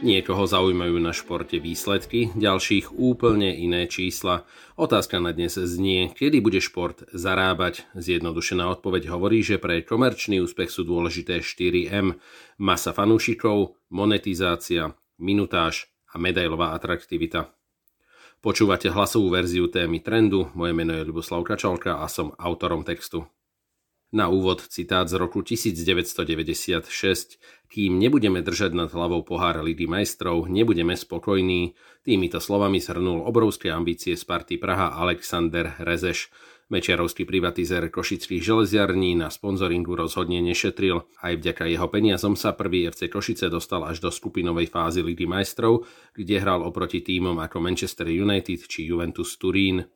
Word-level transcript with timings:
Niekoho 0.00 0.48
zaujímajú 0.48 0.96
na 0.96 1.12
športe 1.12 1.60
výsledky, 1.60 2.32
ďalších 2.32 2.96
úplne 2.96 3.52
iné 3.52 3.84
čísla. 3.84 4.48
Otázka 4.80 5.20
na 5.20 5.30
dnes 5.30 5.60
znie, 5.60 6.08
kedy 6.16 6.40
bude 6.40 6.56
šport 6.58 7.04
zarábať. 7.12 7.84
Zjednodušená 7.92 8.64
odpoveď 8.80 9.12
hovorí, 9.12 9.44
že 9.44 9.60
pre 9.60 9.84
komerčný 9.84 10.40
úspech 10.40 10.72
sú 10.72 10.88
dôležité 10.88 11.44
4M. 11.44 12.16
Masa 12.56 12.96
fanúšikov, 12.96 13.76
monetizácia, 13.92 14.96
minutáž 15.20 15.92
a 16.08 16.16
medailová 16.16 16.72
atraktivita. 16.72 17.52
Počúvate 18.40 18.88
hlasovú 18.88 19.28
verziu 19.28 19.68
témy 19.68 20.00
trendu, 20.00 20.48
moje 20.56 20.72
meno 20.72 20.96
je 20.96 21.04
Luboslav 21.04 21.44
Kačalka 21.44 22.00
a 22.00 22.08
som 22.08 22.32
autorom 22.40 22.88
textu. 22.88 23.28
Na 24.10 24.26
úvod 24.26 24.66
citát 24.66 25.06
z 25.06 25.22
roku 25.22 25.38
1996. 25.38 27.38
Kým 27.70 27.94
nebudeme 27.94 28.42
držať 28.42 28.74
nad 28.74 28.90
hlavou 28.90 29.22
pohár 29.22 29.62
Ligy 29.62 29.86
majstrov, 29.86 30.50
nebudeme 30.50 30.98
spokojní. 30.98 31.78
Týmito 32.02 32.42
slovami 32.42 32.82
shrnul 32.82 33.22
obrovské 33.22 33.70
ambície 33.70 34.18
Sparty 34.18 34.58
Praha 34.58 34.98
Alexander 34.98 35.78
Rezeš. 35.78 36.26
Mečiarovský 36.74 37.22
privatizér 37.22 37.86
košických 37.86 38.42
železiarní 38.42 39.14
na 39.14 39.30
sponzoringu 39.30 39.94
rozhodne 39.94 40.42
nešetril. 40.42 41.06
Aj 41.22 41.34
vďaka 41.38 41.70
jeho 41.70 41.86
peniazom 41.86 42.34
sa 42.34 42.54
prvý 42.54 42.90
FC 42.90 43.06
Košice 43.06 43.46
dostal 43.46 43.86
až 43.86 44.02
do 44.02 44.10
skupinovej 44.10 44.70
fázy 44.70 45.06
Ligy 45.06 45.30
majstrov, 45.30 45.86
kde 46.18 46.42
hral 46.42 46.66
oproti 46.66 46.98
týmom 46.98 47.38
ako 47.38 47.62
Manchester 47.62 48.10
United 48.10 48.66
či 48.66 48.90
Juventus 48.90 49.38
Turín. 49.38 49.86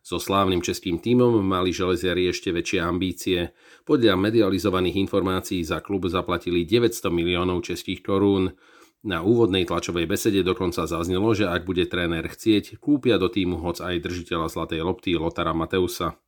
So 0.00 0.16
slávnym 0.16 0.64
českým 0.64 0.96
tímom 0.96 1.44
mali 1.44 1.76
železiari 1.76 2.24
ešte 2.32 2.50
väčšie 2.50 2.80
ambície. 2.80 3.52
Podľa 3.84 4.16
medializovaných 4.16 4.96
informácií 5.04 5.60
za 5.60 5.84
klub 5.84 6.08
zaplatili 6.08 6.64
900 6.64 7.12
miliónov 7.12 7.60
českých 7.68 8.00
korún. 8.00 8.56
Na 9.00 9.24
úvodnej 9.24 9.64
tlačovej 9.64 10.04
besede 10.04 10.44
dokonca 10.44 10.84
zaznelo, 10.84 11.32
že 11.32 11.48
ak 11.48 11.64
bude 11.64 11.88
tréner 11.88 12.28
chcieť, 12.28 12.76
kúpia 12.80 13.16
do 13.16 13.32
týmu 13.32 13.60
hoc 13.60 13.80
aj 13.80 13.96
držiteľa 13.96 14.52
zlatej 14.52 14.84
lopty 14.84 15.16
Lotara 15.16 15.56
Mateusa. 15.56 16.20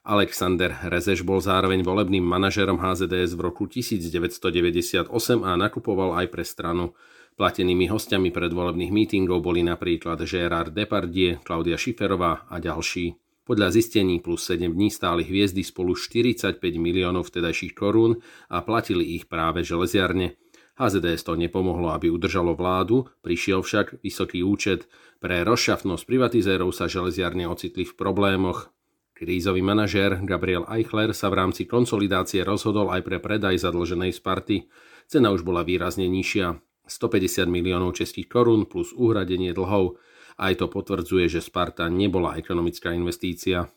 Alexander 0.00 0.74
Rezeš 0.88 1.22
bol 1.22 1.44
zároveň 1.44 1.84
volebným 1.84 2.24
manažerom 2.24 2.80
HZDS 2.80 3.36
v 3.36 3.40
roku 3.44 3.68
1998 3.68 5.12
a 5.44 5.50
nakupoval 5.60 6.16
aj 6.18 6.26
pre 6.32 6.42
stranu. 6.42 6.96
Platenými 7.36 7.90
hostiami 7.90 8.30
predvolebných 8.30 8.92
mítingov 8.94 9.42
boli 9.42 9.62
napríklad 9.66 10.22
Gérard 10.26 10.70
Depardieu, 10.74 11.42
Klaudia 11.42 11.78
Šiferová 11.78 12.46
a 12.50 12.58
ďalší. 12.58 13.18
Podľa 13.50 13.74
zistení 13.74 14.22
plus 14.22 14.46
7 14.46 14.70
dní 14.70 14.94
stáli 14.94 15.26
hviezdy 15.26 15.66
spolu 15.66 15.98
45 15.98 16.62
miliónov 16.78 17.26
vtedajších 17.26 17.74
korún 17.74 18.22
a 18.46 18.62
platili 18.62 19.18
ich 19.18 19.26
práve 19.26 19.66
železiarne. 19.66 20.38
HZDS 20.78 21.26
to 21.26 21.34
nepomohlo, 21.34 21.90
aby 21.90 22.08
udržalo 22.08 22.54
vládu, 22.54 23.10
prišiel 23.20 23.60
však 23.60 24.00
vysoký 24.00 24.46
účet. 24.46 24.86
Pre 25.18 25.42
rozšafnosť 25.44 26.06
privatizérov 26.06 26.70
sa 26.72 26.86
železiarne 26.86 27.44
ocitli 27.50 27.84
v 27.84 27.92
problémoch. 27.98 28.70
Krízový 29.12 29.60
manažér 29.60 30.24
Gabriel 30.24 30.64
Eichler 30.64 31.12
sa 31.12 31.28
v 31.28 31.44
rámci 31.44 31.68
konsolidácie 31.68 32.40
rozhodol 32.40 32.88
aj 32.88 33.04
pre 33.04 33.20
predaj 33.20 33.60
zadlženej 33.60 34.16
Sparty. 34.16 34.70
Cena 35.04 35.28
už 35.28 35.44
bola 35.44 35.60
výrazne 35.60 36.08
nižšia. 36.08 36.56
150 36.90 37.46
miliónov 37.46 37.94
českých 37.94 38.26
korún 38.26 38.66
plus 38.66 38.90
uhradenie 38.90 39.54
dlhov. 39.54 39.96
Aj 40.36 40.52
to 40.58 40.66
potvrdzuje, 40.66 41.30
že 41.30 41.40
Sparta 41.40 41.86
nebola 41.86 42.34
ekonomická 42.34 42.90
investícia. 42.90 43.70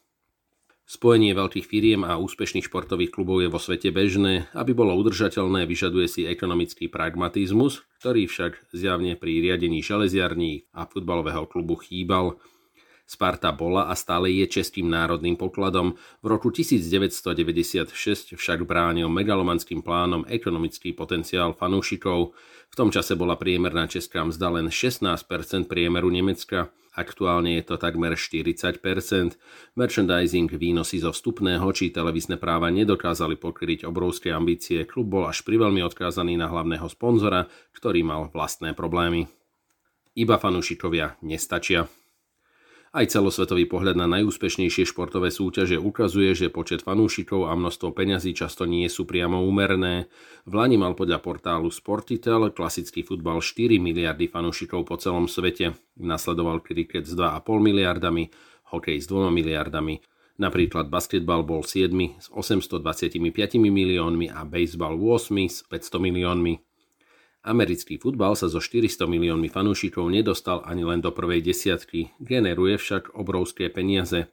Spojenie 0.84 1.32
veľkých 1.32 1.64
firiem 1.64 2.04
a 2.04 2.20
úspešných 2.20 2.68
športových 2.68 3.16
klubov 3.16 3.40
je 3.40 3.48
vo 3.48 3.56
svete 3.56 3.96
bežné. 3.96 4.52
Aby 4.52 4.76
bolo 4.76 4.92
udržateľné, 5.00 5.64
vyžaduje 5.64 6.12
si 6.12 6.22
ekonomický 6.28 6.92
pragmatizmus, 6.92 7.88
ktorý 8.04 8.28
však 8.28 8.76
zjavne 8.76 9.16
pri 9.16 9.40
riadení 9.40 9.80
železiarní 9.80 10.68
a 10.76 10.84
futbalového 10.84 11.48
klubu 11.48 11.80
chýbal. 11.80 12.36
Sparta 13.04 13.52
bola 13.52 13.92
a 13.92 13.94
stále 14.00 14.32
je 14.32 14.48
českým 14.48 14.88
národným 14.88 15.36
pokladom. 15.36 16.00
V 16.24 16.26
roku 16.32 16.56
1996 16.56 18.40
však 18.40 18.64
bránil 18.64 19.12
megalomanským 19.12 19.84
plánom 19.84 20.24
ekonomický 20.24 20.96
potenciál 20.96 21.52
fanúšikov. 21.52 22.32
V 22.72 22.76
tom 22.80 22.90
čase 22.90 23.20
bola 23.20 23.36
priemerná 23.36 23.92
česká 23.92 24.24
mzda 24.24 24.56
len 24.56 24.72
16% 24.72 25.28
priemeru 25.68 26.08
Nemecka. 26.08 26.72
Aktuálne 26.94 27.58
je 27.58 27.64
to 27.66 27.76
takmer 27.82 28.14
40%. 28.14 28.80
Merchandising, 29.74 30.50
výnosy 30.54 31.02
zo 31.02 31.10
vstupného 31.10 31.66
či 31.74 31.90
televízne 31.90 32.38
práva 32.38 32.70
nedokázali 32.70 33.36
pokryť 33.36 33.90
obrovské 33.90 34.30
ambície. 34.30 34.86
Klub 34.86 35.10
bol 35.10 35.26
až 35.26 35.42
priveľmi 35.42 35.82
odkázaný 35.82 36.38
na 36.38 36.48
hlavného 36.48 36.86
sponzora, 36.88 37.50
ktorý 37.74 38.06
mal 38.06 38.30
vlastné 38.30 38.78
problémy. 38.78 39.26
Iba 40.14 40.38
fanúšikovia 40.38 41.18
nestačia. 41.26 41.90
Aj 42.94 43.10
celosvetový 43.10 43.66
pohľad 43.66 43.98
na 43.98 44.06
najúspešnejšie 44.06 44.86
športové 44.86 45.34
súťaže 45.34 45.82
ukazuje, 45.82 46.38
že 46.38 46.54
počet 46.54 46.86
fanúšikov 46.86 47.50
a 47.50 47.58
množstvo 47.58 47.90
peňazí 47.90 48.38
často 48.38 48.70
nie 48.70 48.86
sú 48.86 49.10
priamo 49.10 49.42
úmerné. 49.42 50.14
V 50.46 50.54
Lani 50.54 50.78
mal 50.78 50.94
podľa 50.94 51.18
portálu 51.18 51.74
Sportitel 51.74 52.54
klasický 52.54 53.02
futbal 53.02 53.42
4 53.42 53.82
miliardy 53.82 54.30
fanúšikov 54.30 54.86
po 54.86 55.02
celom 55.02 55.26
svete. 55.26 55.74
Nasledoval 55.98 56.62
kriket 56.62 57.10
s 57.10 57.18
2,5 57.18 57.42
miliardami, 57.66 58.30
hokej 58.70 59.02
s 59.02 59.10
2 59.10 59.34
miliardami. 59.34 59.98
Napríklad 60.38 60.94
basketbal 60.94 61.42
bol 61.42 61.66
7 61.66 61.90
s 62.22 62.30
825 62.30 63.18
miliónmi 63.58 64.30
a 64.30 64.46
baseball 64.46 65.02
8 65.02 65.34
s 65.50 65.66
500 65.66 65.98
miliónmi. 65.98 66.73
Americký 67.44 68.00
futbal 68.00 68.40
sa 68.40 68.48
so 68.48 68.64
400 68.64 69.04
miliónmi 69.04 69.52
fanúšikov 69.52 70.08
nedostal 70.08 70.64
ani 70.64 70.88
len 70.88 71.04
do 71.04 71.12
prvej 71.12 71.44
desiatky, 71.44 72.16
generuje 72.16 72.80
však 72.80 73.20
obrovské 73.20 73.68
peniaze. 73.68 74.32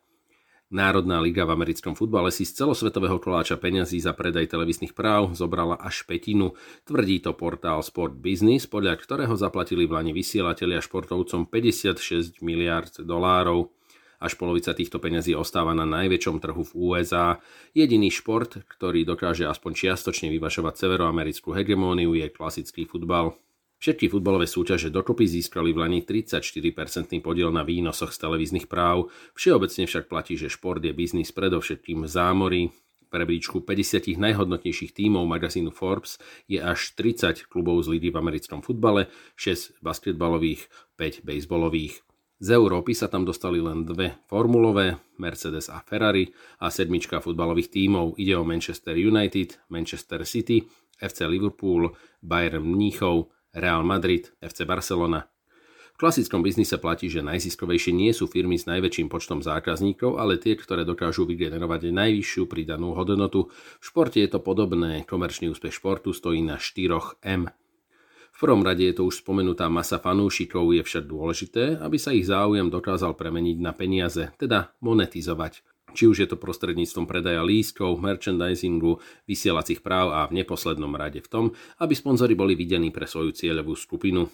Národná 0.71 1.19
liga 1.19 1.43
v 1.43 1.59
americkom 1.59 1.99
futbale 1.99 2.31
si 2.31 2.47
z 2.47 2.63
celosvetového 2.63 3.19
koláča 3.19 3.59
peňazí 3.59 3.99
za 3.99 4.15
predaj 4.15 4.55
televíznych 4.55 4.95
práv 4.95 5.35
zobrala 5.35 5.75
až 5.75 6.07
petinu, 6.07 6.55
tvrdí 6.87 7.19
to 7.19 7.35
portál 7.35 7.83
Sport 7.83 8.15
Business, 8.23 8.71
podľa 8.71 8.95
ktorého 8.95 9.35
zaplatili 9.35 9.91
v 9.91 9.99
Lani 9.99 10.15
vysielatelia 10.15 10.79
športovcom 10.79 11.51
56 11.51 12.39
miliard 12.47 12.95
dolárov. 13.03 13.75
Až 14.21 14.37
polovica 14.37 14.77
týchto 14.77 15.01
peňazí 15.01 15.33
ostáva 15.33 15.73
na 15.73 15.89
najväčšom 15.89 16.45
trhu 16.45 16.61
v 16.61 16.73
USA. 16.77 17.41
Jediný 17.73 18.13
šport, 18.13 18.61
ktorý 18.69 19.09
dokáže 19.09 19.49
aspoň 19.49 19.73
čiastočne 19.73 20.29
vyvašovať 20.29 20.77
severoamerickú 20.77 21.57
hegemóniu, 21.57 22.13
je 22.13 22.29
klasický 22.29 22.85
futbal. 22.85 23.41
Všetky 23.81 24.13
futbalové 24.13 24.45
súťaže 24.45 24.93
dokopy 24.93 25.25
získali 25.25 25.73
v 25.73 25.81
Lani 25.81 26.01
34% 26.05 26.45
podiel 27.25 27.49
na 27.49 27.65
výnosoch 27.65 28.13
z 28.13 28.21
televíznych 28.21 28.69
práv. 28.69 29.09
Všeobecne 29.33 29.89
však 29.89 30.05
platí, 30.05 30.37
že 30.37 30.53
šport 30.53 30.85
je 30.85 30.93
biznis 30.93 31.33
predovšetkým 31.33 32.05
v 32.05 32.09
zámori. 32.13 32.63
V 33.09 33.15
rebríčku 33.17 33.65
50 33.65 34.21
najhodnotnejších 34.21 34.93
tímov 34.93 35.25
magazínu 35.25 35.73
Forbes 35.73 36.21
je 36.45 36.61
až 36.61 36.93
30 36.93 37.49
klubov 37.49 37.81
z 37.89 37.97
ligy 37.97 38.13
v 38.13 38.21
americkom 38.21 38.61
futbale, 38.61 39.09
6 39.41 39.81
basketbalových, 39.81 40.69
5 41.01 41.25
baseballových. 41.25 42.05
Z 42.41 42.57
Európy 42.57 42.97
sa 42.97 43.13
tam 43.13 43.29
dostali 43.29 43.61
len 43.61 43.85
dve 43.85 44.17
formulové, 44.25 44.97
Mercedes 45.21 45.69
a 45.69 45.85
Ferrari 45.85 46.25
a 46.65 46.73
sedmička 46.73 47.21
futbalových 47.21 47.69
tímov. 47.69 48.17
Ide 48.17 48.33
o 48.41 48.49
Manchester 48.49 48.97
United, 48.97 49.69
Manchester 49.69 50.25
City, 50.25 50.65
FC 50.97 51.29
Liverpool, 51.29 51.93
Bayern 52.25 52.65
Mníchov, 52.65 53.29
Real 53.53 53.85
Madrid, 53.85 54.33
FC 54.41 54.65
Barcelona. 54.65 55.29
V 55.93 56.09
klasickom 56.09 56.41
biznise 56.41 56.81
platí, 56.81 57.13
že 57.13 57.21
najziskovejšie 57.21 57.93
nie 57.93 58.09
sú 58.17 58.25
firmy 58.25 58.57
s 58.57 58.65
najväčším 58.65 59.13
počtom 59.13 59.45
zákazníkov, 59.45 60.17
ale 60.17 60.41
tie, 60.41 60.57
ktoré 60.57 60.89
dokážu 60.89 61.29
vygenerovať 61.29 61.93
najvyššiu 61.93 62.49
pridanú 62.49 62.97
hodnotu. 62.97 63.53
V 63.53 63.85
športe 63.85 64.17
je 64.17 64.33
to 64.33 64.41
podobné. 64.41 65.05
Komerčný 65.05 65.53
úspech 65.53 65.77
športu 65.77 66.17
stojí 66.17 66.41
na 66.41 66.57
4 66.57 67.21
M 67.21 67.53
prvom 68.41 68.65
rade 68.65 68.81
je 68.81 68.97
to 68.97 69.05
už 69.05 69.21
spomenutá 69.21 69.69
masa 69.69 70.01
fanúšikov, 70.01 70.73
je 70.73 70.81
však 70.81 71.05
dôležité, 71.05 71.77
aby 71.77 72.01
sa 72.01 72.17
ich 72.17 72.25
záujem 72.25 72.73
dokázal 72.73 73.13
premeniť 73.13 73.61
na 73.61 73.77
peniaze, 73.77 74.33
teda 74.41 74.73
monetizovať. 74.81 75.61
Či 75.91 76.07
už 76.07 76.17
je 76.23 76.29
to 76.31 76.39
prostredníctvom 76.39 77.05
predaja 77.05 77.43
lístkov, 77.43 77.99
merchandisingu, 77.99 79.03
vysielacích 79.27 79.83
práv 79.83 80.15
a 80.15 80.21
v 80.31 80.41
neposlednom 80.41 80.95
rade 80.95 81.21
v 81.21 81.29
tom, 81.29 81.45
aby 81.83 81.93
sponzori 81.93 82.39
boli 82.39 82.55
videní 82.55 82.95
pre 82.95 83.05
svoju 83.11 83.35
cieľovú 83.35 83.75
skupinu. 83.75 84.31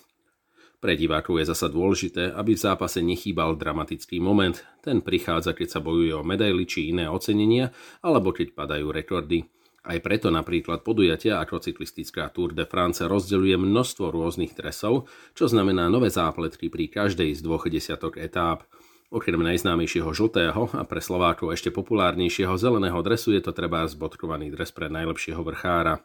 Pre 0.77 0.93
divákov 0.93 1.41
je 1.41 1.49
zasa 1.49 1.73
dôležité, 1.73 2.37
aby 2.37 2.53
v 2.53 2.61
zápase 2.61 3.01
nechýbal 3.01 3.57
dramatický 3.57 4.21
moment. 4.21 4.61
Ten 4.85 5.01
prichádza, 5.01 5.57
keď 5.57 5.69
sa 5.73 5.81
bojuje 5.81 6.13
o 6.13 6.21
medaily 6.21 6.69
či 6.69 6.93
iné 6.93 7.09
ocenenia, 7.09 7.73
alebo 8.05 8.31
keď 8.31 8.53
padajú 8.53 8.93
rekordy. 8.93 9.49
Aj 9.87 10.03
preto 10.03 10.35
napríklad 10.35 10.83
podujatia 10.83 11.39
ako 11.39 11.63
cyklistická 11.63 12.27
Tour 12.35 12.59
de 12.59 12.67
France 12.67 13.07
rozdeľuje 13.07 13.55
množstvo 13.55 14.11
rôznych 14.11 14.59
tresov, 14.59 15.07
čo 15.39 15.47
znamená 15.47 15.87
nové 15.87 16.11
zápletky 16.11 16.67
pri 16.67 16.91
každej 16.91 17.31
z 17.31 17.41
dvoch 17.47 17.71
desiatok 17.71 18.19
etáp. 18.19 18.67
Okrem 19.15 19.39
najznámejšieho 19.39 20.11
žltého 20.11 20.75
a 20.75 20.83
pre 20.83 20.99
Slovákov 20.99 21.55
ešte 21.55 21.71
populárnejšieho 21.71 22.59
zeleného 22.59 22.99
dresu 23.07 23.31
je 23.39 23.47
to 23.47 23.55
treba 23.55 23.87
zbodkovaný 23.87 24.51
dres 24.51 24.75
pre 24.75 24.91
najlepšieho 24.91 25.39
vrchára. 25.47 26.03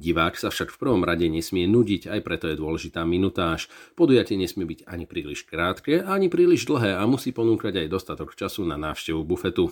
Divák 0.00 0.40
sa 0.40 0.48
však 0.48 0.72
v 0.72 0.80
prvom 0.80 1.04
rade 1.04 1.28
nesmie 1.28 1.68
nudiť, 1.68 2.08
aj 2.08 2.20
preto 2.24 2.48
je 2.48 2.56
dôležitá 2.56 3.04
minutáž. 3.04 3.68
Podujatie 3.92 4.40
nesmie 4.40 4.64
byť 4.64 4.88
ani 4.88 5.04
príliš 5.04 5.44
krátke, 5.44 6.00
ani 6.00 6.32
príliš 6.32 6.64
dlhé 6.64 6.96
a 6.96 7.04
musí 7.04 7.36
ponúkať 7.36 7.84
aj 7.84 7.92
dostatok 7.92 8.32
času 8.32 8.64
na 8.64 8.80
návštevu 8.80 9.20
bufetu. 9.20 9.68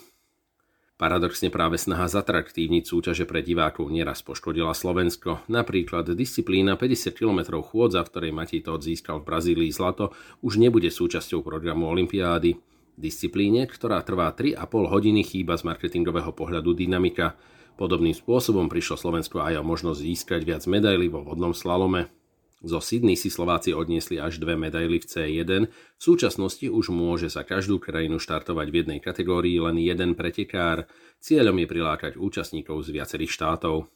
Paradoxne 0.99 1.47
práve 1.47 1.79
snaha 1.79 2.11
zatraktívniť 2.11 2.83
súťaže 2.83 3.23
pre 3.23 3.39
divákov 3.39 3.87
nieraz 3.87 4.19
poškodila 4.27 4.75
Slovensko. 4.75 5.47
Napríklad 5.47 6.11
disciplína 6.19 6.75
50 6.75 7.15
km 7.15 7.63
chôdza, 7.63 8.03
v 8.03 8.11
ktorej 8.11 8.33
Matej 8.35 8.67
Todt 8.67 8.83
získal 8.83 9.23
v 9.23 9.31
Brazílii 9.31 9.71
zlato, 9.71 10.11
už 10.43 10.59
nebude 10.59 10.91
súčasťou 10.91 11.47
programu 11.47 11.87
Olympiády. 11.95 12.59
Disciplíne, 12.99 13.71
ktorá 13.71 14.03
trvá 14.03 14.35
3,5 14.35 14.59
hodiny, 14.91 15.23
chýba 15.23 15.55
z 15.55 15.71
marketingového 15.71 16.35
pohľadu 16.35 16.75
dynamika. 16.75 17.39
Podobným 17.79 18.19
spôsobom 18.19 18.67
prišlo 18.67 18.99
Slovensko 18.99 19.39
aj 19.39 19.63
o 19.63 19.63
možnosť 19.63 20.03
získať 20.03 20.43
viac 20.43 20.67
medailí 20.67 21.07
vo 21.07 21.23
vodnom 21.23 21.55
slalome. 21.55 22.11
Zo 22.59 22.83
Sydney 22.83 23.15
si 23.15 23.31
Slováci 23.31 23.71
odniesli 23.71 24.19
až 24.19 24.43
dve 24.43 24.59
medaily 24.59 24.99
v 24.99 25.07
C1, 25.07 25.71
v 25.71 26.03
súčasnosti 26.03 26.67
už 26.67 26.91
môže 26.91 27.31
za 27.31 27.47
každú 27.47 27.79
krajinu 27.79 28.19
štartovať 28.19 28.67
v 28.67 28.77
jednej 28.83 28.99
kategórii 28.99 29.63
len 29.63 29.79
jeden 29.79 30.19
pretekár. 30.19 30.91
Cieľom 31.23 31.55
je 31.63 31.67
prilákať 31.71 32.13
účastníkov 32.19 32.83
z 32.83 32.99
viacerých 32.99 33.31
štátov. 33.31 33.87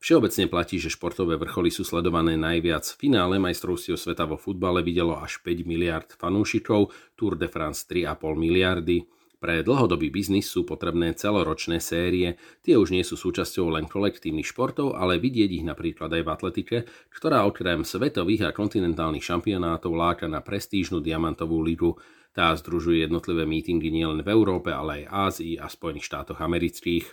Všeobecne 0.00 0.48
platí, 0.48 0.80
že 0.80 0.88
športové 0.88 1.36
vrcholy 1.36 1.68
sú 1.68 1.84
sledované 1.84 2.32
najviac. 2.32 2.88
V 2.96 2.96
finále 2.96 3.36
majstrovstiev 3.36 4.00
sveta 4.00 4.24
vo 4.24 4.40
futbale 4.40 4.80
videlo 4.80 5.20
až 5.20 5.44
5 5.44 5.68
miliard 5.68 6.08
fanúšikov, 6.16 6.88
Tour 7.12 7.36
de 7.36 7.52
France 7.52 7.84
3,5 7.84 8.40
miliardy. 8.40 9.04
Pre 9.40 9.64
dlhodobý 9.64 10.12
biznis 10.12 10.52
sú 10.52 10.68
potrebné 10.68 11.16
celoročné 11.16 11.80
série, 11.80 12.36
tie 12.60 12.76
už 12.76 12.92
nie 12.92 13.00
sú 13.00 13.16
súčasťou 13.16 13.72
len 13.72 13.88
kolektívnych 13.88 14.44
športov, 14.44 14.92
ale 14.92 15.16
vidieť 15.16 15.50
ich 15.56 15.64
napríklad 15.64 16.12
aj 16.12 16.22
v 16.22 16.28
atletike, 16.28 16.76
ktorá 17.08 17.48
okrem 17.48 17.80
svetových 17.80 18.52
a 18.52 18.54
kontinentálnych 18.54 19.24
šampionátov 19.24 19.96
láka 19.96 20.28
na 20.28 20.44
prestížnu 20.44 21.00
diamantovú 21.00 21.56
ligu. 21.64 21.96
Tá 22.36 22.52
združuje 22.52 23.00
jednotlivé 23.00 23.48
mítingy 23.48 23.88
nielen 23.88 24.20
v 24.20 24.28
Európe, 24.28 24.76
ale 24.76 25.08
aj 25.08 25.40
Ázii 25.40 25.56
a 25.56 25.72
Spojených 25.72 26.04
štátoch 26.04 26.44
amerických. 26.44 27.08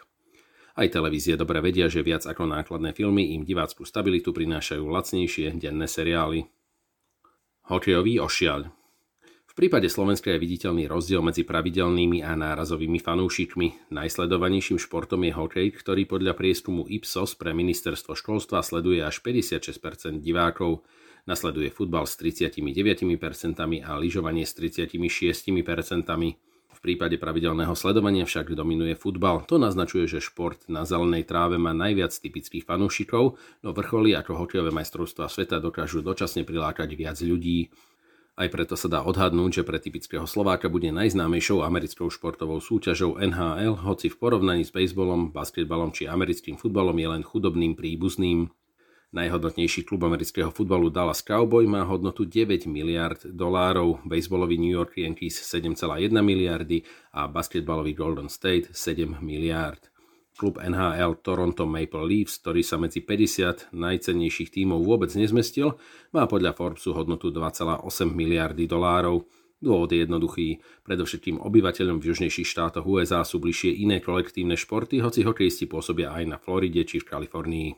Aj 0.77 0.87
televízie 0.91 1.39
dobre 1.39 1.63
vedia, 1.63 1.87
že 1.87 2.03
viac 2.03 2.27
ako 2.27 2.43
nákladné 2.43 2.91
filmy 2.91 3.39
im 3.39 3.47
diváckú 3.47 3.87
stabilitu 3.87 4.35
prinášajú 4.35 4.83
lacnejšie 4.83 5.55
denné 5.55 5.87
seriály. 5.87 6.43
Hokejový 7.71 8.19
ošiaľ 8.19 8.67
prípade 9.57 9.89
Slovenska 9.89 10.29
je 10.29 10.37
viditeľný 10.37 10.85
rozdiel 10.85 11.25
medzi 11.25 11.41
pravidelnými 11.41 12.21
a 12.21 12.37
nárazovými 12.37 13.01
fanúšikmi. 13.01 13.89
Najsledovanejším 13.89 14.77
športom 14.77 15.25
je 15.25 15.33
hokej, 15.33 15.67
ktorý 15.73 16.05
podľa 16.05 16.37
prieskumu 16.37 16.85
Ipsos 16.85 17.33
pre 17.33 17.57
ministerstvo 17.57 18.13
školstva 18.13 18.61
sleduje 18.61 19.01
až 19.01 19.17
56% 19.25 20.21
divákov. 20.21 20.85
Nasleduje 21.25 21.73
futbal 21.73 22.05
s 22.05 22.21
39% 22.21 23.57
a 23.81 23.91
lyžovanie 23.97 24.45
s 24.45 24.53
36%. 24.53 25.49
V 26.77 26.79
prípade 26.85 27.17
pravidelného 27.17 27.73
sledovania 27.73 28.29
však 28.29 28.53
dominuje 28.53 28.93
futbal. 28.93 29.41
To 29.49 29.57
naznačuje, 29.57 30.05
že 30.05 30.21
šport 30.21 30.69
na 30.69 30.85
zelenej 30.85 31.25
tráve 31.25 31.57
má 31.57 31.73
najviac 31.73 32.13
typických 32.13 32.61
fanúšikov, 32.61 33.41
no 33.65 33.69
vrcholy 33.73 34.13
ako 34.13 34.45
hokejové 34.45 34.69
majstrovstvá 34.69 35.25
sveta 35.25 35.57
dokážu 35.57 36.05
dočasne 36.05 36.45
prilákať 36.45 36.93
viac 36.93 37.17
ľudí. 37.25 37.73
Aj 38.37 38.45
preto 38.53 38.77
sa 38.77 38.85
dá 38.85 39.01
odhadnúť, 39.01 39.59
že 39.59 39.63
pre 39.65 39.81
typického 39.81 40.29
Slováka 40.29 40.69
bude 40.69 40.93
najznámejšou 40.93 41.65
americkou 41.65 42.05
športovou 42.13 42.61
súťažou 42.61 43.17
NHL, 43.17 43.81
hoci 43.81 44.13
v 44.13 44.17
porovnaní 44.21 44.61
s 44.61 44.69
bejsbolom, 44.69 45.33
basketbalom 45.33 45.89
či 45.89 46.05
americkým 46.05 46.53
futbalom 46.53 46.93
je 47.01 47.07
len 47.17 47.25
chudobným 47.25 47.73
príbuzným. 47.73 48.53
Najhodnotnejší 49.09 49.89
klub 49.89 50.05
amerického 50.05 50.53
futbalu 50.53 50.93
Dallas 50.93 51.25
Cowboy 51.25 51.65
má 51.65 51.81
hodnotu 51.81 52.29
9 52.29 52.69
miliard 52.69 53.17
dolárov, 53.25 54.05
bejsbolový 54.05 54.61
New 54.61 54.69
York 54.69 55.01
Yankees 55.01 55.41
7,1 55.41 56.13
miliardy 56.21 56.85
a 57.17 57.25
basketbalový 57.25 57.97
Golden 57.97 58.29
State 58.29 58.69
7 58.69 59.17
miliard. 59.17 59.81
Klub 60.37 60.61
NHL 60.61 61.25
Toronto 61.25 61.65
Maple 61.65 62.05
Leafs, 62.05 62.37
ktorý 62.37 62.61
sa 62.61 62.77
medzi 62.77 63.01
50 63.01 63.73
najcennejších 63.73 64.53
tímov 64.53 64.85
vôbec 64.85 65.09
nezmestil, 65.17 65.73
má 66.13 66.29
podľa 66.29 66.53
Forbesu 66.53 66.93
hodnotu 66.93 67.33
2,8 67.33 67.81
miliardy 68.13 68.69
dolárov. 68.69 69.25
Dôvod 69.57 69.89
je 69.89 70.05
jednoduchý. 70.05 70.61
Predovšetkým 70.85 71.41
obyvateľom 71.41 71.97
v 71.97 72.13
južnejších 72.13 72.45
štátoch 72.45 72.85
USA 72.85 73.25
sú 73.25 73.41
bližšie 73.41 73.81
iné 73.81 73.97
kolektívne 73.97 74.53
športy, 74.53 75.01
hoci 75.01 75.25
hokejisti 75.25 75.65
pôsobia 75.65 76.13
aj 76.13 76.23
na 76.29 76.37
Floride 76.37 76.85
či 76.85 77.01
v 77.01 77.09
Kalifornii. 77.09 77.69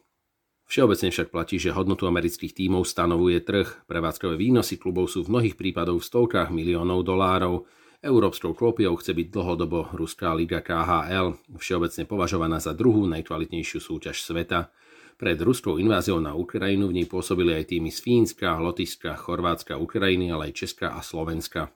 Všeobecne 0.68 1.10
však 1.10 1.32
platí, 1.32 1.58
že 1.58 1.74
hodnotu 1.74 2.06
amerických 2.06 2.54
tímov 2.54 2.86
stanovuje 2.86 3.42
trh. 3.42 3.88
Prevádzkové 3.88 4.36
výnosy 4.36 4.78
klubov 4.78 5.10
sú 5.10 5.24
v 5.26 5.34
mnohých 5.34 5.56
prípadoch 5.56 5.98
v 5.98 6.08
stovkách 6.12 6.52
miliónov 6.52 7.08
dolárov. 7.08 7.66
Európskou 8.00 8.56
kópiou 8.56 8.96
chce 8.96 9.12
byť 9.12 9.28
dlhodobo 9.28 9.92
Ruská 9.92 10.32
liga 10.32 10.64
KHL, 10.64 11.36
všeobecne 11.60 12.08
považovaná 12.08 12.64
za 12.64 12.72
druhú 12.72 13.04
najkvalitnejšiu 13.12 13.80
súťaž 13.84 14.24
sveta. 14.24 14.72
Pred 15.20 15.36
ruskou 15.44 15.76
inváziou 15.76 16.24
na 16.24 16.32
Ukrajinu 16.32 16.88
v 16.88 17.04
nej 17.04 17.08
pôsobili 17.12 17.52
aj 17.52 17.76
týmy 17.76 17.92
z 17.92 18.00
Fínska, 18.00 18.56
Lotyšska, 18.56 19.20
Chorvátska, 19.20 19.76
Ukrajiny, 19.76 20.32
ale 20.32 20.48
aj 20.48 20.64
Česka 20.64 20.96
a 20.96 21.04
Slovenska. 21.04 21.76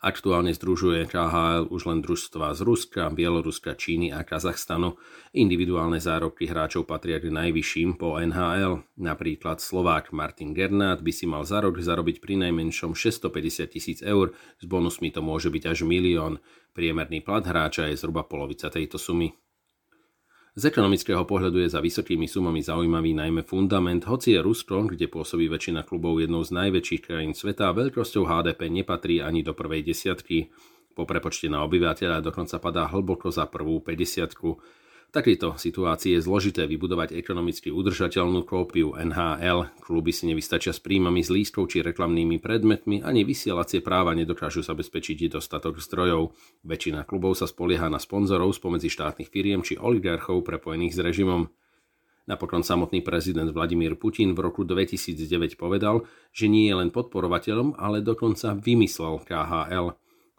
Aktuálne 0.00 0.50
združuje 0.50 1.06
KHL 1.06 1.70
už 1.70 1.86
len 1.86 2.02
družstva 2.02 2.56
z 2.56 2.60
Ruska, 2.64 3.12
Bieloruska, 3.12 3.76
Číny 3.78 4.10
a 4.10 4.24
Kazachstanu. 4.24 4.96
Individuálne 5.36 6.00
zárobky 6.00 6.48
hráčov 6.48 6.88
patria 6.88 7.20
k 7.20 7.28
najvyšším 7.28 8.00
po 8.00 8.16
NHL. 8.18 8.82
Napríklad 8.96 9.60
Slovák 9.60 10.10
Martin 10.10 10.56
Gernát 10.56 11.04
by 11.04 11.12
si 11.12 11.28
mal 11.28 11.44
za 11.44 11.60
rok 11.60 11.76
zarobiť 11.78 12.24
pri 12.24 12.40
najmenšom 12.48 12.96
650 12.96 13.68
tisíc 13.68 13.98
eur, 14.00 14.32
s 14.58 14.64
bonusmi 14.64 15.12
to 15.12 15.20
môže 15.20 15.52
byť 15.52 15.62
až 15.68 15.84
milión. 15.84 16.40
Priemerný 16.74 17.22
plat 17.22 17.46
hráča 17.46 17.86
je 17.92 18.00
zhruba 18.00 18.26
polovica 18.26 18.66
tejto 18.66 18.98
sumy. 18.98 19.43
Z 20.54 20.70
ekonomického 20.70 21.26
pohľadu 21.26 21.66
je 21.66 21.74
za 21.74 21.82
vysokými 21.82 22.30
sumami 22.30 22.62
zaujímavý 22.62 23.10
najmä 23.10 23.42
fundament, 23.42 24.06
hoci 24.06 24.38
je 24.38 24.40
Rusko, 24.40 24.86
kde 24.86 25.10
pôsobí 25.10 25.50
väčšina 25.50 25.82
klubov 25.82 26.22
jednou 26.22 26.46
z 26.46 26.54
najväčších 26.54 27.02
krajín 27.10 27.34
sveta, 27.34 27.74
veľkosťou 27.74 28.22
HDP 28.22 28.70
nepatrí 28.70 29.18
ani 29.18 29.42
do 29.42 29.50
prvej 29.50 29.82
desiatky. 29.82 30.54
Po 30.94 31.10
prepočte 31.10 31.50
na 31.50 31.66
obyvateľa 31.66 32.22
dokonca 32.22 32.62
padá 32.62 32.86
hlboko 32.86 33.34
za 33.34 33.50
prvú 33.50 33.82
50 33.82 34.30
takejto 35.14 35.54
situácii 35.54 36.18
je 36.18 36.24
zložité 36.26 36.66
vybudovať 36.66 37.14
ekonomicky 37.14 37.70
udržateľnú 37.70 38.42
kópiu 38.42 38.98
NHL. 38.98 39.70
Kluby 39.78 40.10
si 40.10 40.26
nevystačia 40.26 40.74
s 40.74 40.82
príjmami 40.82 41.22
z 41.22 41.30
lístkov 41.30 41.70
či 41.70 41.86
reklamnými 41.86 42.42
predmetmi, 42.42 43.06
ani 43.06 43.22
vysielacie 43.22 43.78
práva 43.78 44.10
nedokážu 44.18 44.66
zabezpečiť 44.66 45.38
dostatok 45.38 45.78
zdrojov. 45.78 46.34
Väčšina 46.66 47.06
klubov 47.06 47.38
sa 47.38 47.46
spolieha 47.46 47.86
na 47.86 48.02
sponzorov 48.02 48.58
spomedzi 48.58 48.90
štátnych 48.90 49.30
firiem 49.30 49.62
či 49.62 49.78
oligarchov 49.78 50.42
prepojených 50.42 50.98
s 50.98 51.00
režimom. 51.00 51.46
Napokon 52.24 52.64
samotný 52.64 53.04
prezident 53.04 53.52
Vladimír 53.52 53.94
Putin 54.00 54.32
v 54.32 54.48
roku 54.48 54.64
2009 54.66 55.60
povedal, 55.60 56.08
že 56.32 56.48
nie 56.50 56.66
je 56.66 56.74
len 56.74 56.88
podporovateľom, 56.88 57.76
ale 57.78 58.00
dokonca 58.00 58.56
vymyslel 58.56 59.22
KHL. 59.28 59.92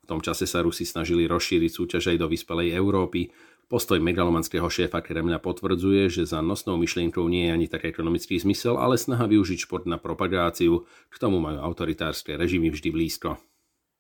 V 0.06 0.14
tom 0.14 0.22
čase 0.22 0.46
sa 0.46 0.62
Rusi 0.62 0.86
snažili 0.86 1.26
rozšíriť 1.26 1.72
súťaž 1.74 2.14
aj 2.14 2.18
do 2.22 2.28
vyspelej 2.30 2.78
Európy. 2.78 3.30
Postoj 3.66 3.98
megalomanského 3.98 4.70
šéfa 4.70 5.02
Kremľa 5.02 5.42
potvrdzuje, 5.42 6.06
že 6.14 6.30
za 6.30 6.38
nosnou 6.38 6.78
myšlienkou 6.78 7.26
nie 7.26 7.50
je 7.50 7.56
ani 7.58 7.68
tak 7.68 7.90
ekonomický 7.90 8.38
zmysel, 8.38 8.78
ale 8.78 8.94
snaha 8.94 9.26
využiť 9.26 9.66
šport 9.66 9.90
na 9.90 9.98
propagáciu. 9.98 10.86
K 11.10 11.16
tomu 11.18 11.42
majú 11.42 11.58
autoritárske 11.58 12.38
režimy 12.38 12.70
vždy 12.70 12.94
blízko. 12.94 13.42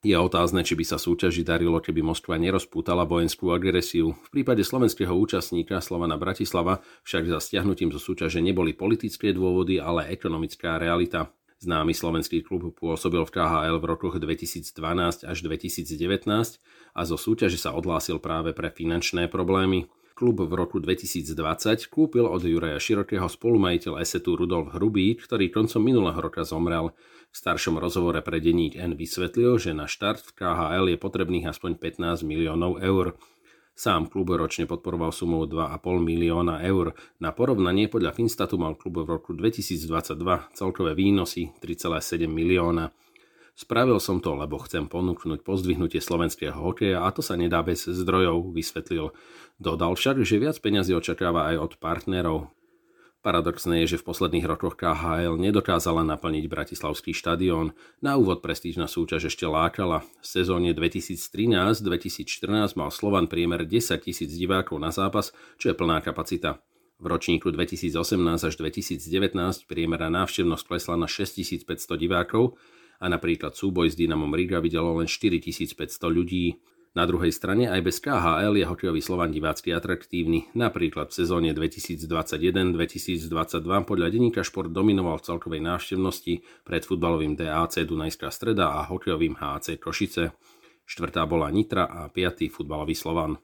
Je 0.06 0.14
otázne, 0.14 0.62
či 0.62 0.78
by 0.78 0.86
sa 0.86 1.02
súťaži 1.02 1.42
darilo, 1.42 1.82
keby 1.82 2.06
Moskva 2.06 2.38
nerozpútala 2.38 3.10
vojenskú 3.10 3.50
agresiu. 3.50 4.14
V 4.14 4.30
prípade 4.30 4.62
slovenského 4.62 5.10
účastníka 5.18 5.82
Slovana 5.82 6.14
Bratislava 6.14 6.86
však 7.02 7.26
za 7.26 7.42
stiahnutím 7.42 7.90
zo 7.90 7.98
súťaže 7.98 8.38
neboli 8.46 8.78
politické 8.78 9.34
dôvody, 9.34 9.82
ale 9.82 10.14
ekonomická 10.14 10.78
realita. 10.78 11.34
Známy 11.64 11.96
slovenský 11.96 12.44
klub 12.44 12.76
pôsobil 12.76 13.24
v 13.24 13.32
KHL 13.32 13.80
v 13.80 13.86
rokoch 13.88 14.20
2012 14.20 15.24
až 15.24 15.38
2019 15.40 16.28
a 16.92 17.02
zo 17.08 17.16
súťaže 17.16 17.56
sa 17.56 17.72
odhlásil 17.72 18.20
práve 18.20 18.52
pre 18.52 18.68
finančné 18.68 19.32
problémy. 19.32 19.88
Klub 20.16 20.48
v 20.48 20.54
roku 20.56 20.80
2020 20.80 21.92
kúpil 21.92 22.24
od 22.24 22.40
Juraja 22.40 22.80
Širokého 22.80 23.28
spolumajiteľ 23.28 24.00
Esetu 24.00 24.40
Rudolf 24.40 24.72
Hrubý, 24.72 25.20
ktorý 25.20 25.52
koncom 25.52 25.84
minulého 25.84 26.16
roka 26.16 26.48
zomrel. 26.48 26.96
V 27.32 27.36
staršom 27.36 27.76
rozhovore 27.76 28.24
pre 28.24 28.40
denník 28.40 28.80
N 28.80 28.96
vysvetlil, 28.96 29.60
že 29.60 29.76
na 29.76 29.92
štart 29.92 30.24
v 30.24 30.32
KHL 30.40 30.88
je 30.92 30.98
potrebných 31.00 31.52
aspoň 31.52 31.76
15 31.80 32.24
miliónov 32.24 32.80
eur. 32.80 33.20
Sám 33.76 34.08
klub 34.08 34.32
ročne 34.32 34.64
podporoval 34.64 35.12
sumou 35.12 35.44
2,5 35.44 36.00
milióna 36.00 36.64
eur. 36.64 36.96
Na 37.20 37.36
porovnanie 37.36 37.92
podľa 37.92 38.16
Finstatu 38.16 38.56
mal 38.56 38.80
klub 38.80 39.04
v 39.04 39.20
roku 39.20 39.36
2022 39.36 40.16
celkové 40.56 40.96
výnosy 40.96 41.52
3,7 41.60 42.24
milióna. 42.24 42.96
Spravil 43.52 44.00
som 44.00 44.24
to, 44.24 44.32
lebo 44.32 44.64
chcem 44.64 44.88
ponúknuť 44.88 45.44
pozdvihnutie 45.44 46.00
slovenského 46.00 46.56
hokeja 46.56 47.04
a 47.04 47.12
to 47.12 47.20
sa 47.20 47.36
nedá 47.36 47.60
bez 47.68 47.84
zdrojov, 47.84 48.56
vysvetlil. 48.56 49.12
Dodal 49.60 50.00
však, 50.00 50.24
že 50.24 50.40
viac 50.40 50.56
peňazí 50.64 50.96
očakáva 50.96 51.52
aj 51.52 51.56
od 51.60 51.72
partnerov. 51.76 52.56
Paradoxné 53.26 53.82
je, 53.82 53.98
že 53.98 54.06
v 54.06 54.14
posledných 54.14 54.46
rokoch 54.46 54.78
KHL 54.78 55.42
nedokázala 55.42 56.06
naplniť 56.06 56.46
Bratislavský 56.46 57.10
štadión. 57.10 57.74
Na 57.98 58.22
úvod 58.22 58.46
prestížna 58.46 58.86
súťaž 58.86 59.34
ešte 59.34 59.50
lákala. 59.50 60.06
V 60.22 60.26
sezóne 60.30 60.78
2013-2014 60.78 62.78
mal 62.78 62.94
Slovan 62.94 63.26
priemer 63.26 63.66
10 63.66 63.98
tisíc 64.06 64.30
divákov 64.30 64.78
na 64.78 64.94
zápas, 64.94 65.34
čo 65.58 65.66
je 65.68 65.74
plná 65.74 66.06
kapacita. 66.06 66.62
V 67.02 67.10
ročníku 67.10 67.50
2018 67.50 67.98
až 68.46 68.54
2019 68.62 69.34
priemera 69.66 70.14
návštevnosť 70.14 70.62
klesla 70.62 70.94
na 70.94 71.10
6500 71.10 71.66
divákov 71.98 72.62
a 73.02 73.10
napríklad 73.10 73.58
súboj 73.58 73.90
s 73.90 73.98
Dynamom 73.98 74.38
Riga 74.38 74.62
videlo 74.62 75.02
len 75.02 75.10
4500 75.10 75.74
ľudí. 76.14 76.62
Na 76.96 77.04
druhej 77.04 77.36
strane 77.36 77.68
aj 77.68 77.82
bez 77.84 78.00
KHL 78.00 78.56
je 78.56 78.64
hokejový 78.64 79.04
Slovan 79.04 79.28
divácky 79.36 79.76
atraktívny. 79.76 80.48
Napríklad 80.56 81.12
v 81.12 81.28
sezóne 81.28 81.52
2021-2022 81.52 83.28
podľa 83.84 84.08
denníka 84.08 84.48
Šport 84.48 84.72
dominoval 84.72 85.20
v 85.20 85.28
celkovej 85.28 85.60
návštevnosti 85.60 86.48
pred 86.64 86.88
futbalovým 86.88 87.36
DAC 87.36 87.84
Dunajská 87.84 88.32
streda 88.32 88.80
a 88.80 88.88
hokejovým 88.88 89.36
HC 89.36 89.76
Košice. 89.76 90.32
Štvrtá 90.88 91.28
bola 91.28 91.52
Nitra 91.52 91.84
a 91.84 92.08
piatý 92.08 92.48
futbalový 92.48 92.96
Slovan. 92.96 93.44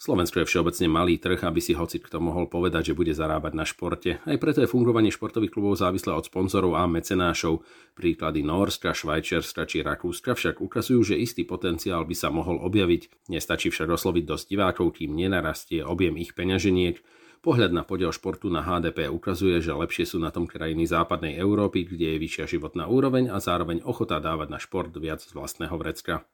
Slovensko 0.00 0.40
je 0.40 0.48
všeobecne 0.48 0.88
malý 0.88 1.20
trh, 1.20 1.44
aby 1.44 1.60
si 1.60 1.76
hoci 1.76 2.00
kto 2.00 2.24
mohol 2.24 2.48
povedať, 2.48 2.88
že 2.88 2.96
bude 2.96 3.12
zarábať 3.12 3.52
na 3.52 3.68
športe. 3.68 4.16
Aj 4.24 4.38
preto 4.40 4.64
je 4.64 4.72
fungovanie 4.72 5.12
športových 5.12 5.52
klubov 5.52 5.76
závislé 5.76 6.16
od 6.16 6.24
sponzorov 6.24 6.72
a 6.72 6.88
mecenášov. 6.88 7.60
Príklady 7.92 8.40
Norska, 8.40 8.96
Švajčiarska 8.96 9.68
či 9.68 9.84
Rakúska 9.84 10.32
však 10.32 10.64
ukazujú, 10.64 11.12
že 11.12 11.20
istý 11.20 11.44
potenciál 11.44 12.08
by 12.08 12.16
sa 12.16 12.32
mohol 12.32 12.64
objaviť. 12.64 13.28
Nestačí 13.28 13.68
však 13.68 13.92
osloviť 13.92 14.24
dosť 14.24 14.44
divákov, 14.48 14.96
kým 14.96 15.12
nenarastie 15.12 15.84
objem 15.84 16.16
ich 16.16 16.32
peňaženiek. 16.32 16.96
Pohľad 17.44 17.76
na 17.76 17.84
podiel 17.84 18.08
športu 18.08 18.48
na 18.48 18.64
HDP 18.64 19.12
ukazuje, 19.12 19.60
že 19.60 19.76
lepšie 19.76 20.08
sú 20.08 20.16
na 20.16 20.32
tom 20.32 20.48
krajiny 20.48 20.88
západnej 20.88 21.36
Európy, 21.36 21.84
kde 21.84 22.16
je 22.16 22.22
vyššia 22.24 22.56
životná 22.56 22.88
úroveň 22.88 23.28
a 23.28 23.36
zároveň 23.36 23.84
ochota 23.84 24.16
dávať 24.16 24.48
na 24.48 24.56
šport 24.56 24.96
viac 24.96 25.20
z 25.20 25.36
vlastného 25.36 25.76
vrecka 25.76 26.24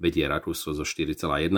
vedie 0.00 0.28
Rakúsko 0.28 0.76
so 0.76 0.84
4,1%, 0.84 1.50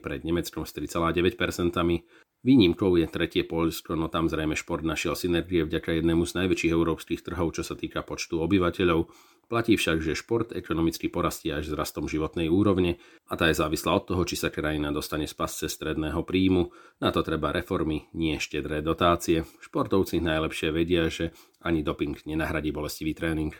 pred 0.00 0.20
Nemeckom 0.24 0.64
s 0.64 0.72
3,9%. 0.76 2.02
Výnimkou 2.44 3.00
je 3.00 3.08
tretie 3.08 3.40
Polsko, 3.40 3.96
no 3.96 4.12
tam 4.12 4.28
zrejme 4.28 4.52
šport 4.52 4.84
našiel 4.84 5.16
synergie 5.16 5.64
vďaka 5.64 5.96
jednému 5.96 6.28
z 6.28 6.44
najväčších 6.44 6.76
európskych 6.76 7.24
trhov, 7.24 7.56
čo 7.56 7.64
sa 7.64 7.72
týka 7.72 8.04
počtu 8.04 8.36
obyvateľov. 8.44 9.08
Platí 9.48 9.80
však, 9.80 10.04
že 10.04 10.12
šport 10.12 10.52
ekonomicky 10.52 11.08
porastie 11.08 11.56
až 11.56 11.72
s 11.72 11.76
rastom 11.76 12.04
životnej 12.04 12.52
úrovne 12.52 13.00
a 13.28 13.36
tá 13.40 13.48
je 13.48 13.56
závislá 13.56 13.96
od 13.96 14.04
toho, 14.12 14.22
či 14.28 14.36
sa 14.36 14.52
krajina 14.52 14.92
dostane 14.92 15.24
z 15.24 15.32
pasce 15.32 15.72
stredného 15.72 16.20
príjmu. 16.20 16.68
Na 17.00 17.12
to 17.16 17.24
treba 17.24 17.48
reformy, 17.48 18.12
nie 18.12 18.36
štedré 18.36 18.84
dotácie. 18.84 19.48
Športovci 19.64 20.20
najlepšie 20.20 20.68
vedia, 20.68 21.08
že 21.08 21.32
ani 21.64 21.80
doping 21.80 22.28
nenahradí 22.28 22.76
bolestivý 22.76 23.16
tréning. 23.16 23.56